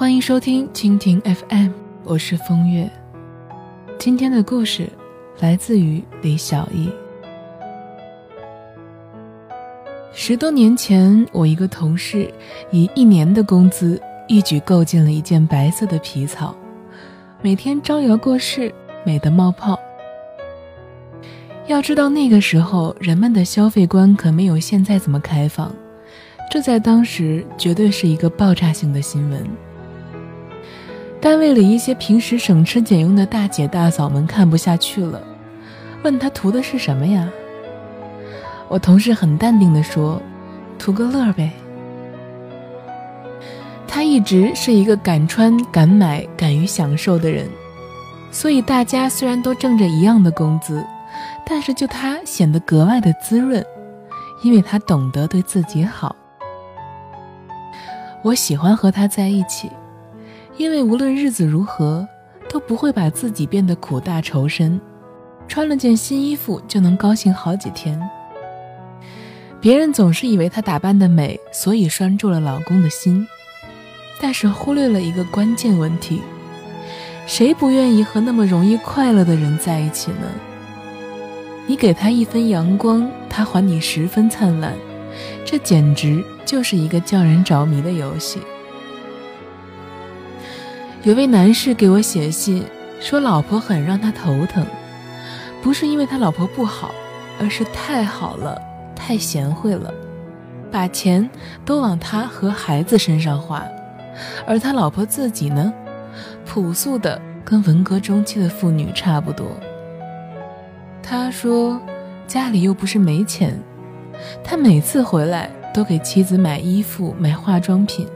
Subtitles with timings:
[0.00, 1.72] 欢迎收听蜻蜓 FM，
[2.04, 2.90] 我是风月。
[3.98, 4.88] 今天的故事
[5.40, 6.88] 来自于李小艺。
[10.10, 12.32] 十多年前，我一个同事
[12.70, 16.56] 以一年的工资一举购进了一件白色的皮草，
[17.42, 18.74] 每天招摇过市，
[19.04, 19.78] 美得冒泡。
[21.66, 25.70] 要知道那个时候人们的消费观可没有现在这么开放，
[26.50, 29.46] 这在当时绝对是一个爆炸性的新闻。
[31.20, 35.22] 单位里一些平时省吃俭用的大姐大嫂们看不下去了，
[36.02, 37.28] 问他图的是什么呀？
[38.68, 40.20] 我同事很淡定地说
[40.78, 41.50] ：“图个乐呗。”
[43.86, 47.46] 他一直是一个敢穿、敢买、敢于享受的人，
[48.30, 50.82] 所以大家虽然都挣着一样的工资。
[51.44, 53.64] 但是，就他显得格外的滋润，
[54.44, 56.14] 因为他懂得对自己好。
[58.22, 59.68] 我喜欢和他在一起，
[60.60, 62.06] 因为无论日子如何，
[62.46, 64.78] 都不会把自己变得苦大仇深，
[65.48, 67.98] 穿了件新衣服就能高兴好几天。
[69.58, 73.26] 别人总是以为她打扮的美，所以拴住了老公的心，
[74.20, 76.20] 但是忽略了一个关键问题：
[77.26, 80.28] 谁不愿意和那么容易快乐的人在一起呢？
[81.66, 84.74] 你给他一分阳光，他还你十分灿烂，
[85.42, 88.40] 这简直就是一个叫人着迷的游戏。
[91.02, 92.62] 有位男士给我写信
[93.00, 94.66] 说，老婆很让他头疼，
[95.62, 96.94] 不是因为他老婆不好，
[97.40, 98.60] 而是太好了，
[98.94, 99.90] 太贤惠了，
[100.70, 101.28] 把钱
[101.64, 103.64] 都往他和孩子身上花，
[104.46, 105.72] 而他老婆自己呢，
[106.44, 109.46] 朴素的跟文革中期的妇女差不多。
[111.02, 111.80] 他说
[112.28, 113.58] ：“家里又不是没钱，
[114.44, 118.06] 他每次回来都给妻子买衣服、买化妆品，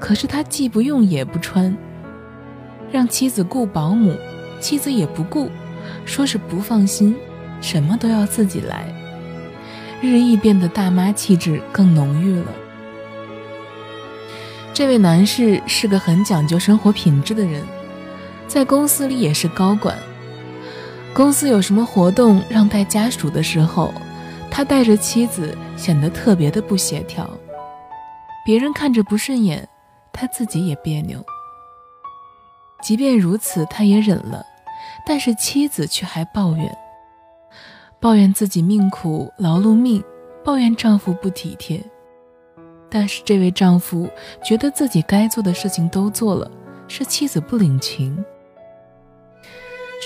[0.00, 1.76] 可是他既不用也不穿。
[2.90, 4.16] 让妻子雇保姆，
[4.60, 5.50] 妻子也不雇，
[6.04, 7.16] 说是不放心，
[7.60, 8.86] 什么都要自己来，
[10.00, 12.52] 日益变得大妈气质更浓郁了。”
[14.72, 17.62] 这位男士是个很讲究生活品质的人，
[18.46, 19.96] 在公司里也是高管。
[21.14, 23.92] 公司有什么活动让带家属的时候，
[24.50, 27.28] 他带着妻子显得特别的不协调，
[28.44, 29.66] 别人看着不顺眼，
[30.12, 31.24] 他自己也别扭。
[32.82, 34.44] 即便如此，他也忍了，
[35.06, 36.76] 但是妻子却还抱怨，
[38.00, 40.02] 抱怨自己命苦劳碌命，
[40.44, 41.82] 抱怨丈夫不体贴。
[42.88, 44.08] 但是这位丈夫
[44.44, 46.48] 觉得自己该做的事情都做了，
[46.86, 48.24] 是妻子不领情。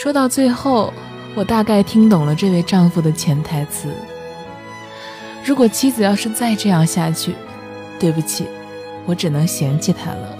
[0.00, 0.92] 说到最后，
[1.34, 3.88] 我大概听懂了这位丈夫的潜台词：
[5.44, 7.34] 如果妻子要是再这样下去，
[7.98, 8.46] 对不起，
[9.06, 10.37] 我只能嫌弃她了。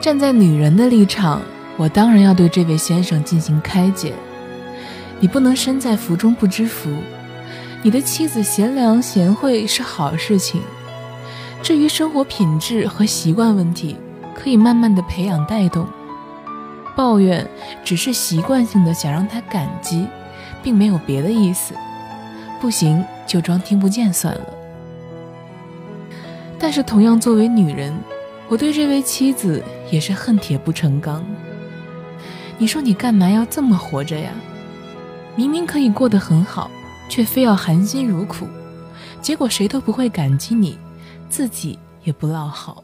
[0.00, 1.42] 站在女人的立场，
[1.76, 4.12] 我当然要对这位先生进行开解。
[5.20, 6.88] 你不能身在福中不知福，
[7.82, 10.62] 你的妻子贤良贤惠是好事情，
[11.62, 13.96] 至于生活品质和习惯问题，
[14.34, 15.86] 可以慢慢的培养带动。
[16.94, 17.48] 抱怨
[17.84, 20.06] 只是习惯性的想让他感激，
[20.62, 21.74] 并没有别的意思。
[22.60, 24.40] 不行就装听不见算了。
[26.58, 27.92] 但是同样作为女人，
[28.48, 31.24] 我对这位妻子也是恨铁不成钢。
[32.56, 34.32] 你说你干嘛要这么活着呀？
[35.36, 36.70] 明明可以过得很好，
[37.08, 38.46] 却非要含辛茹苦，
[39.20, 40.76] 结果谁都不会感激你，
[41.28, 42.82] 自己也不落好。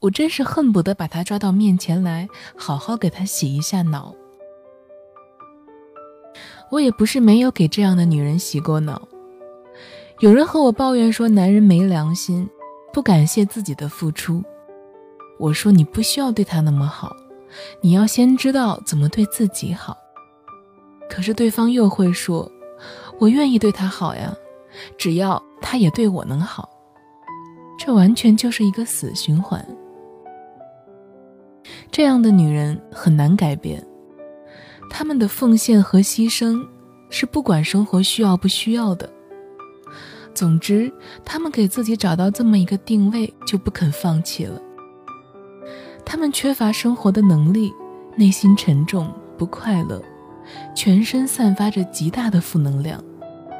[0.00, 2.26] 我真是恨不得把他抓到面前来，
[2.56, 4.12] 好好给他洗一下脑。
[6.70, 9.06] 我也不是没有给这样的女人洗过脑。
[10.18, 12.48] 有人和我抱怨说男人没良心，
[12.92, 14.42] 不感谢自己的付出。
[15.38, 17.16] 我说你不需要对他那么好，
[17.80, 19.96] 你要先知道怎么对自己好。
[21.08, 22.50] 可是对方又会说，
[23.18, 24.34] 我愿意对他好呀，
[24.96, 26.68] 只要他也对我能好。
[27.78, 29.66] 这完全就是一个死循环。
[31.90, 33.84] 这样的女人很难改变，
[34.88, 36.64] 她们的奉献和牺牲
[37.10, 39.10] 是不管生活需要不需要的。
[40.34, 40.92] 总之，
[41.24, 44.60] 他们给自己找到这么一个定位，就不肯放弃了。
[46.04, 47.72] 他们缺乏生活的能力，
[48.16, 50.02] 内心沉重不快乐，
[50.74, 53.02] 全身散发着极大的负能量，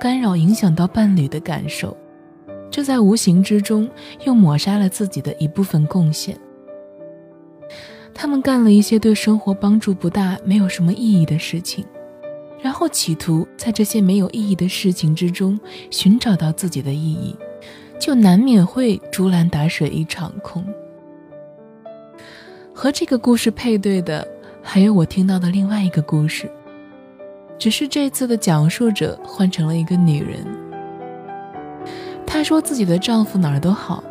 [0.01, 1.97] 干扰影响到伴侣的感受，
[2.71, 3.89] 这在无形之中
[4.25, 6.37] 又抹杀了自己的一部分贡献。
[8.15, 11.85] 他们干了一些对生活帮助不大、没有什么意义的事情，
[12.63, 15.59] 然后企图在这些没有意义的事情之中
[15.91, 17.37] 寻找到自己的意义，
[17.99, 20.65] 就难免会竹篮打水一场空。
[22.73, 24.27] 和这个故事配对的，
[24.63, 26.49] 还有我听到的另外一个故事，
[27.59, 30.47] 只是这次的讲述者换成了一个女人。
[32.25, 34.03] 她说自己的丈夫哪儿都好，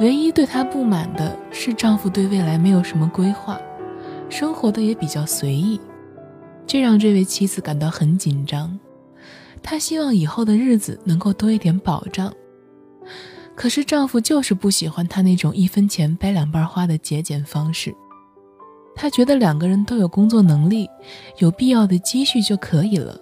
[0.00, 3.58] 唯一对她不满的是丈夫对未来没有什么规划，
[4.28, 5.80] 生活的也比较随意，
[6.68, 8.78] 这让这位妻子感到很紧张。
[9.60, 12.32] 她希望以后的日子能够多一点保障。
[13.56, 17.92] 可是丈夫就是不喜欢她那种一分钱掰两半花的节俭方式，
[18.94, 20.88] 他觉得两个人都有工作能力，
[21.38, 23.18] 有必要的积蓄就可以了，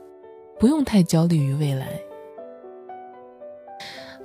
[0.58, 1.86] 不用太焦虑于未来。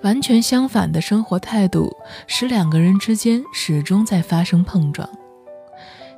[0.01, 1.95] 完全相反的生活态度
[2.25, 5.07] 使两个人之间始终在发生碰撞。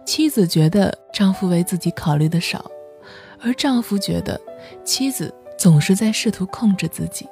[0.06, 2.66] 妻子觉得丈夫为自己考虑的少，
[3.44, 4.40] 而丈夫觉得
[4.86, 7.28] 妻子总是在试图控制自己。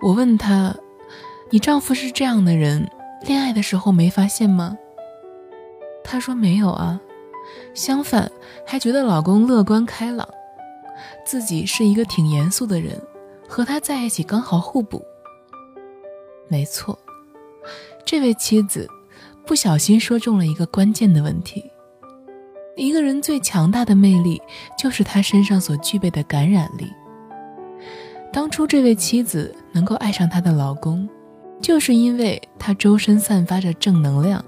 [0.00, 0.74] 我问他
[1.50, 2.88] ：“你丈夫是这样的人，
[3.26, 4.78] 恋爱的时候没发现吗？”
[6.04, 7.00] 他说：“没有啊，
[7.74, 8.30] 相反，
[8.66, 10.28] 还觉得老公乐观开朗，
[11.24, 13.00] 自己是一个挺严肃的人，
[13.48, 15.04] 和他在一起刚好互补。”
[16.48, 16.98] 没错，
[18.04, 18.88] 这位妻子
[19.46, 21.71] 不小心说中了一个关键的问题：
[22.74, 24.40] 一个人最强大的魅力，
[24.78, 26.90] 就是他身上所具备的感染力。
[28.32, 31.06] 当初这位妻子能够爱上她的老公，
[31.60, 34.42] 就是因为他周身散发着正能量，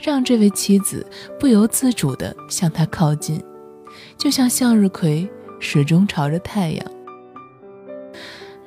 [0.00, 1.04] 让这位妻子
[1.40, 3.42] 不由自主地向他靠近，
[4.16, 5.28] 就像向日葵
[5.58, 6.86] 始终朝着太阳。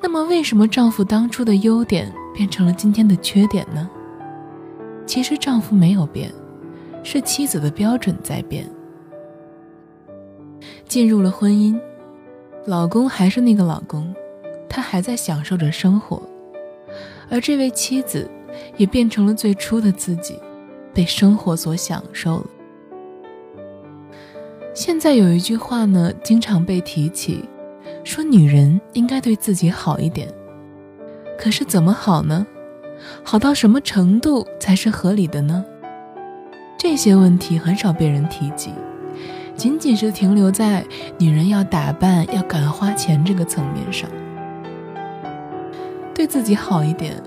[0.02, 3.88] 那么，为什么丈夫当初的优点变成了今天的缺点呢？
[5.06, 6.30] 其实，丈夫没有变，
[7.02, 8.70] 是妻子的标准在变。
[10.86, 11.78] 进入了婚姻，
[12.66, 14.14] 老公还是那个老公。
[14.68, 16.22] 他还在享受着生活，
[17.28, 18.30] 而这位妻子
[18.76, 20.38] 也变成了最初的自己，
[20.94, 22.46] 被生活所享受了。
[24.72, 27.44] 现在有一句话呢，经常被提起，
[28.04, 30.28] 说女人应该对自己好一点。
[31.36, 32.46] 可是怎么好呢？
[33.24, 35.64] 好到什么程度才是合理的呢？
[36.78, 38.70] 这些问题很少被人提及，
[39.60, 40.82] 仅仅是停留在
[41.18, 44.08] 女人要打扮、要敢花钱这个层面上。
[46.14, 47.22] 对自己好一点，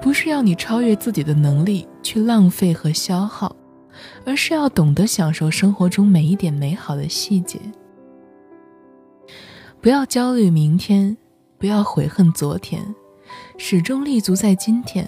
[0.00, 3.54] 不是要你超越自己的能力去浪费和消耗，
[4.24, 7.60] 而是要懂得享受生活中每一点美好的细节。
[9.82, 11.14] 不要焦虑明天，
[11.58, 12.82] 不要悔恨昨天，
[13.58, 15.06] 始终立足在今天，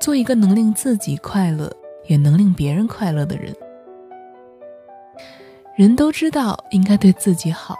[0.00, 1.72] 做一个能令自己快乐
[2.08, 3.54] 也能令别人快乐的人。
[5.76, 7.76] 人都知道应该对自己好，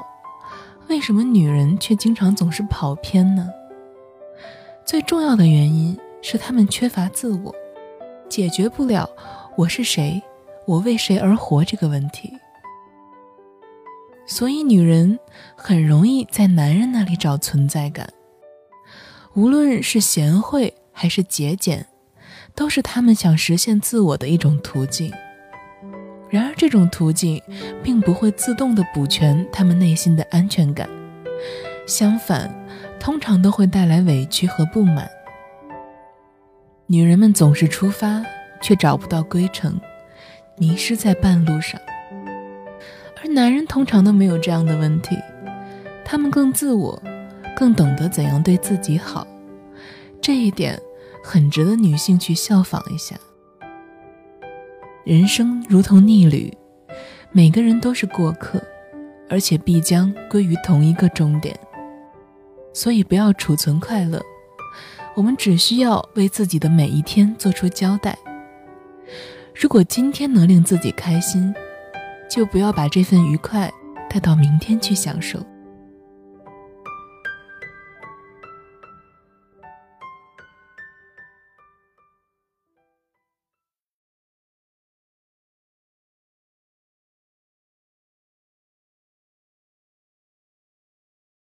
[0.89, 3.49] 为什么女人却经常总是跑偏呢？
[4.85, 7.55] 最重要的原因是她们缺乏自我，
[8.29, 9.09] 解决不了
[9.57, 10.23] “我是谁，
[10.67, 12.31] 我为谁而活”这个问题。
[14.27, 15.19] 所以，女人
[15.57, 18.13] 很容易在男人那里找存在感，
[19.33, 21.87] 无论是贤惠还是节俭，
[22.55, 25.11] 都是她们想实现自我的一种途径。
[26.37, 27.43] 然而，这种途径
[27.83, 30.89] 并不会自动的补全他们内心的安全感，
[31.87, 32.55] 相反。
[32.99, 35.09] 通常都会带来委屈和不满。
[36.87, 38.25] 女人们总是出发，
[38.61, 39.79] 却找不到归程，
[40.57, 41.79] 迷失在半路上；
[43.23, 45.17] 而男人通常都没有这样的问题，
[46.05, 47.01] 他们更自我，
[47.55, 49.27] 更懂得怎样对自己好。
[50.21, 50.81] 这一点
[51.23, 53.15] 很值得女性去效仿一下。
[55.07, 56.53] 人生如同逆旅，
[57.31, 58.61] 每个人都是过客，
[59.31, 61.57] 而且必将归于同一个终点。
[62.73, 64.21] 所以不要储存快乐，
[65.15, 68.19] 我们只需要为自己的每一天做出交代。
[69.55, 71.55] 如果今天能令自己开心，
[72.29, 73.73] 就不要把这份愉快
[74.11, 75.39] 带到明天去享受。